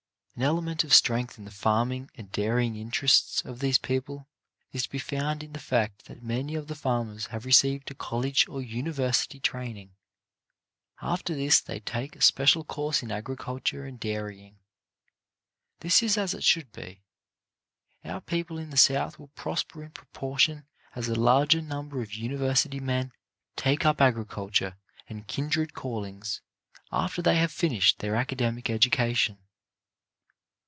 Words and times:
An 0.37 0.47
element 0.47 0.83
of 0.83 0.91
strength 0.93 1.37
in 1.37 1.45
the 1.45 1.51
fanning 1.51 2.09
and 2.15 2.31
dairy. 2.31 2.65
EUROPEAN 2.65 2.81
IMPRESSIONS 2.81 3.27
75 3.43 3.49
ing 3.51 3.51
interests 3.51 3.51
of 3.51 3.59
these 3.59 3.77
people 3.77 4.27
is 4.71 4.83
to 4.83 4.89
be 4.89 4.97
found 4.97 5.43
in 5.43 5.53
the 5.53 5.59
fact 5.59 6.05
that 6.05 6.23
many 6.23 6.55
of 6.55 6.65
the 6.65 6.73
farmers 6.73 7.27
have 7.27 7.45
received 7.45 7.91
a 7.91 7.93
college 7.93 8.47
or 8.47 8.59
university 8.59 9.39
training. 9.39 9.91
After 10.99 11.35
this 11.35 11.59
they 11.61 11.79
take 11.79 12.15
a 12.15 12.21
special 12.23 12.63
course 12.63 13.03
in 13.03 13.11
agriculture 13.11 13.85
and 13.85 13.99
dairying. 13.99 14.57
This 15.81 16.01
is 16.01 16.17
as 16.17 16.33
it 16.33 16.43
should 16.43 16.71
be. 16.71 17.03
Our 18.03 18.21
people 18.21 18.57
in 18.57 18.71
the 18.71 18.77
South 18.77 19.19
will 19.19 19.29
prosper 19.35 19.83
in 19.83 19.91
proportion 19.91 20.65
as 20.95 21.07
a 21.07 21.13
larger 21.13 21.61
number 21.61 22.01
of 22.01 22.15
university 22.15 22.79
men 22.79 23.11
take 23.55 23.85
up 23.85 24.01
agriculture 24.01 24.77
and 25.07 25.27
kindred 25.27 25.75
callings 25.75 26.41
after 26.91 27.21
they 27.21 27.35
have 27.35 27.51
finished 27.51 27.99
their 27.99 28.15
academic 28.15 28.71
education. 28.71 29.37